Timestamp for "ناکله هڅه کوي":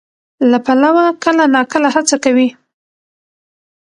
1.55-2.47